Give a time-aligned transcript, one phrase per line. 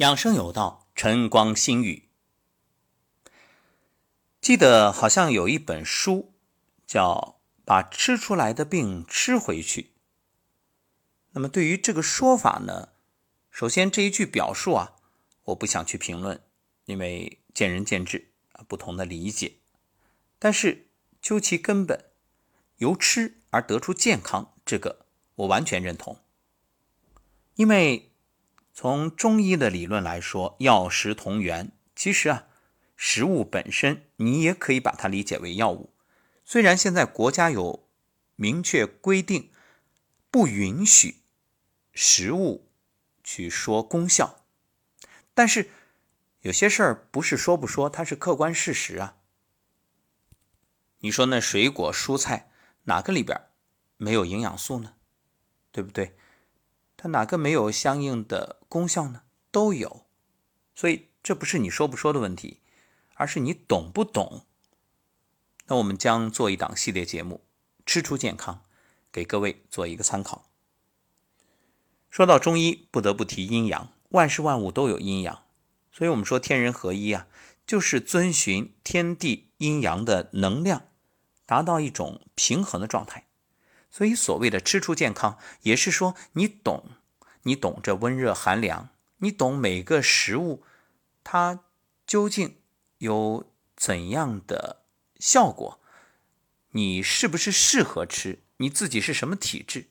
[0.00, 2.08] 养生有道，晨光心语。
[4.40, 6.32] 记得好像有一本书
[6.86, 9.82] 叫《把吃出来的病吃回去》。
[11.32, 12.88] 那么对于这个说法呢，
[13.50, 14.96] 首先这一句表述啊，
[15.44, 16.42] 我不想去评论，
[16.86, 19.56] 因为见仁见智啊，不同的理解。
[20.38, 20.88] 但是
[21.20, 22.06] 究其根本，
[22.78, 25.04] 由吃而得出健康，这个
[25.34, 26.16] 我完全认同，
[27.56, 28.09] 因为。
[28.72, 31.72] 从中医的理论来说，药食同源。
[31.94, 32.46] 其实啊，
[32.96, 35.92] 食物本身你也可以把它理解为药物。
[36.44, 37.88] 虽然现在国家有
[38.36, 39.52] 明确规定，
[40.30, 41.16] 不允许
[41.92, 42.70] 食物
[43.22, 44.46] 去说功效，
[45.34, 45.70] 但是
[46.40, 49.16] 有些事儿不是说不说，它是客观事实啊。
[51.00, 52.50] 你说那水果蔬菜
[52.84, 53.38] 哪个里边
[53.96, 54.94] 没有营养素呢？
[55.70, 56.16] 对不对？
[57.02, 59.22] 它哪个没有相应的功效呢？
[59.50, 60.04] 都有，
[60.74, 62.60] 所以这不是你说不说的问题，
[63.14, 64.44] 而是你懂不懂。
[65.68, 67.40] 那我们将做一档系列节目
[67.86, 68.56] 《吃出健康》，
[69.10, 70.50] 给各位做一个参考。
[72.10, 75.44] 说到中医，不得不提阴阳，万事万物都有阴阳，
[75.90, 77.26] 所以我们说天人合一啊，
[77.66, 80.82] 就是遵循天地阴阳的能量，
[81.46, 83.28] 达到一种平衡的状态。
[83.92, 86.90] 所以，所谓的吃出健康，也是说你懂，
[87.42, 90.62] 你懂这温热寒凉，你懂每个食物
[91.24, 91.60] 它
[92.06, 92.56] 究竟
[92.98, 94.82] 有怎样的
[95.18, 95.80] 效果，
[96.70, 99.88] 你是不是适合吃，你自己是什么体质？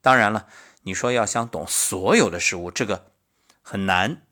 [0.00, 0.48] 当然了，
[0.82, 3.12] 你说要想懂所有的食物，这个
[3.62, 4.26] 很难，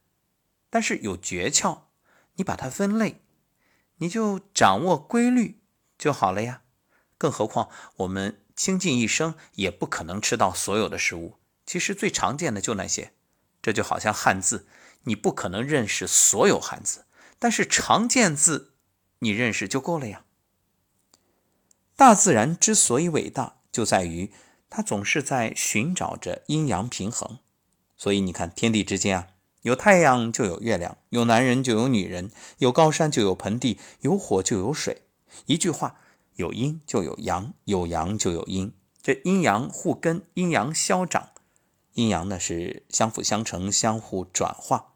[0.71, 1.83] 但是有诀窍，
[2.35, 3.23] 你把它分类，
[3.97, 5.61] 你就掌握规律
[5.99, 6.63] 就好了呀。
[7.19, 8.41] 更何况我们。
[8.57, 13.13] 倾尽一生也不可能吃到所有的食物，其实最常见的就那些。
[13.63, 14.67] 这就好像汉字，
[15.05, 17.07] 你不可能认识所有汉字，
[17.39, 18.75] 但是常见字
[19.21, 20.25] 你认识就够了呀。
[21.97, 24.33] 大自然之所以伟大，就在于
[24.69, 27.39] 它总是在寻找着阴阳平衡。
[27.97, 29.29] 所以你看，天地之间啊，
[29.63, 35.03] 有太阳就有月亮，有男人就有女人，有高山就有盆地，有火就有水。
[35.47, 36.01] 一句话。
[36.37, 41.31] 有阴就有阳，有阳就有阴，这阴阳互根，阴阳消长，
[41.95, 44.93] 阴阳呢是相辅相成，相互转化。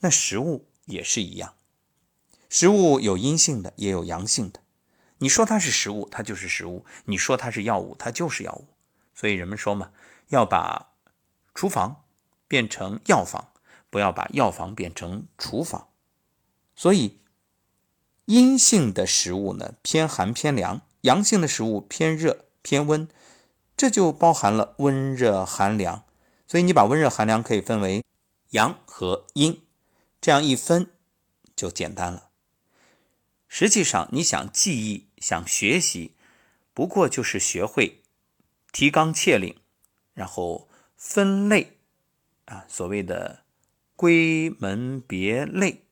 [0.00, 1.54] 那食物也是一样，
[2.48, 4.60] 食物有阴性的，也有阳性的。
[5.18, 8.66] 你说它是食物，它就是食物；你说它是药物，它就是药物。
[9.14, 9.90] 所以人们说嘛，
[10.28, 10.92] 要把
[11.54, 12.04] 厨房
[12.48, 13.48] 变成药房，
[13.90, 15.88] 不要把药房变成厨房。
[16.74, 17.20] 所以。
[18.28, 23.06] 阴性的食物呢偏寒偏凉，阳性的食物偏热偏温，
[23.76, 26.02] 这就包含了温热寒凉。
[26.46, 28.04] 所以你把温热寒凉可以分为
[28.50, 29.62] 阳和阴，
[30.20, 30.90] 这样一分
[31.56, 32.30] 就简单了。
[33.48, 36.14] 实际上你想记忆、想学习，
[36.72, 38.02] 不过就是学会
[38.70, 39.56] 提纲挈领，
[40.14, 41.78] 然后分类
[42.44, 43.44] 啊，所谓的
[43.94, 45.82] 归门别类。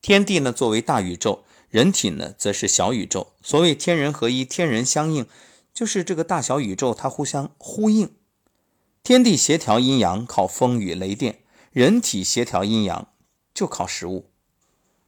[0.00, 3.34] 天地呢，作为大宇宙；人体呢，则是小宇宙。
[3.42, 5.26] 所谓天人合一、天人相应，
[5.72, 8.14] 就是这个大小宇宙它互相呼应。
[9.02, 11.40] 天地协调阴阳靠风雨雷电，
[11.72, 13.12] 人体协调阴阳
[13.54, 14.30] 就靠食物。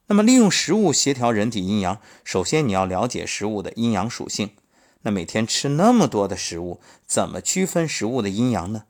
[0.06, 4.56] 那么，利用食物协调人体阴阳，首先你要了解食物的阴阳属性。
[5.03, 8.84] 那每天吃那么多的食物，怎么区分食物的阴阳呢？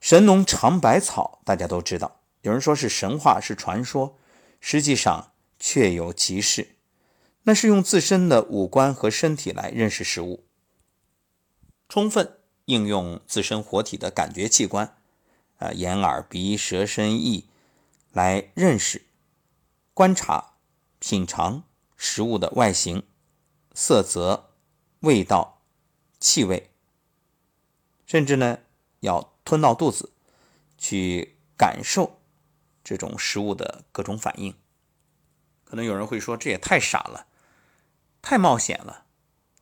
[0.00, 4.18] 神农尝百草，大家都知道，有人说是神话，是传说。
[4.60, 6.76] 实际上确有其事，
[7.42, 10.44] 那是用自身的五官和身体来认识食物，
[11.88, 14.96] 充分应用自身活体的感觉器官，
[15.58, 17.48] 啊，眼、耳、鼻、舌、身、意，
[18.12, 19.06] 来认识、
[19.92, 20.54] 观察、
[20.98, 21.64] 品尝
[21.96, 23.02] 食物的外形、
[23.74, 24.50] 色泽、
[25.00, 25.62] 味道、
[26.18, 26.70] 气味，
[28.06, 28.60] 甚至呢，
[29.00, 30.12] 要吞到肚子
[30.78, 32.20] 去感受。
[32.86, 34.54] 这种食物的各种反应，
[35.64, 37.26] 可能有人会说这也太傻了，
[38.20, 39.06] 太冒险了，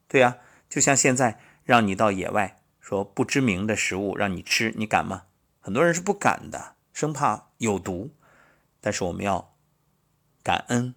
[0.08, 0.38] 对呀，
[0.68, 5.26] 就像现在让你到野外说不知名的食物让你吃，你敢吗？
[5.60, 8.10] 很多人是不敢的，生怕有毒。
[8.80, 9.54] 但是我们要
[10.42, 10.96] 感恩，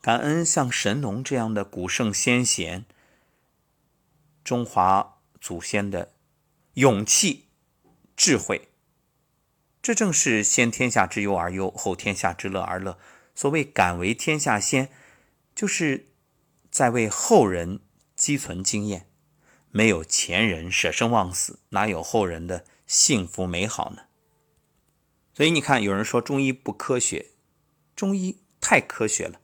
[0.00, 2.86] 感恩像神农这样的古圣先贤，
[4.42, 6.14] 中华祖先的
[6.72, 7.48] 勇气、
[8.16, 8.70] 智慧。
[9.82, 12.98] 这正是先天下之忧而忧，后天下之乐而乐。
[13.34, 14.90] 所谓敢为天下先，
[15.54, 16.08] 就是
[16.70, 17.80] 在为后人
[18.16, 19.09] 积存经验。
[19.70, 24.02] 没有前人舍生忘死，哪有后人的幸福美好呢？
[25.32, 27.30] 所以你看，有人说中医不科学，
[27.94, 29.40] 中医太科学了，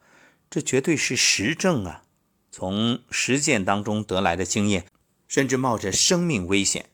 [0.51, 2.05] 这绝对是实证啊，
[2.51, 4.87] 从实践当中得来的经验，
[5.29, 6.91] 甚至冒着生命危险。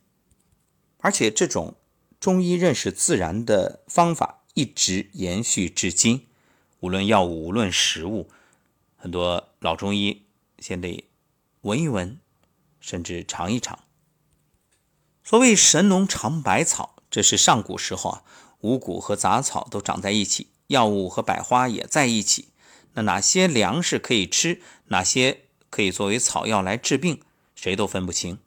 [0.99, 1.75] 而且这种
[2.21, 6.29] 中医认识自然的方法一直延续至今，
[6.81, 8.31] 无论药物，无论食物，
[8.97, 10.27] 很多老中医
[10.59, 11.09] 先得
[11.63, 12.21] 闻一闻，
[12.83, 13.79] 甚至尝一尝。
[15.25, 18.23] 所谓神农尝百草，这是上古时候啊，
[18.61, 22.49] 五谷和杂草都长在一起，药物和百花也在一起。
[22.95, 27.23] 那哪些粮食可以吃，哪些可以作为草药来治病，
[27.55, 28.39] 谁都分不清。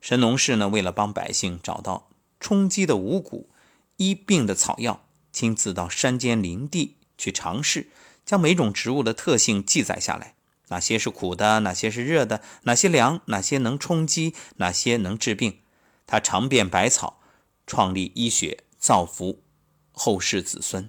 [0.00, 2.08] 神农氏呢，为了帮百姓找到
[2.40, 3.50] 充饥的五谷、
[3.98, 7.90] 医病的草药，亲自到山间林地去尝试，
[8.24, 10.34] 将每种植物的特性记载下来：
[10.72, 15.60] 哪些是苦的，哪些是热的，哪些凉，哪些能充饥，哪些能治病。
[16.06, 17.20] 他尝遍百草，
[17.66, 19.42] 创立医学，造福
[19.92, 20.88] 后世子孙。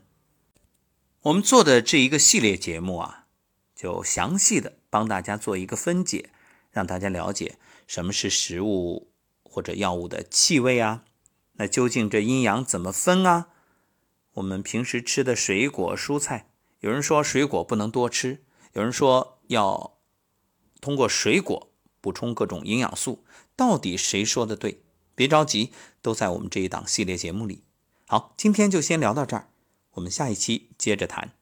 [1.24, 3.26] 我们做的这一个系列节目啊，
[3.76, 6.30] 就详细的帮大家做一个分解，
[6.72, 9.12] 让大家了解什么是食物
[9.44, 11.04] 或者药物的气味啊。
[11.54, 13.50] 那究竟这阴阳怎么分啊？
[14.36, 16.48] 我们平时吃的水果蔬菜，
[16.80, 19.98] 有人说水果不能多吃，有人说要
[20.82, 21.70] 通过水果
[22.02, 23.24] 补充各种营养素，
[23.56, 24.82] 到底谁说的对？
[25.16, 25.72] 别着急，
[26.02, 27.64] 都在我们这一档系列节目里。
[28.08, 29.50] 好，今天就先聊到这儿，
[29.92, 31.34] 我们下一期接着谈。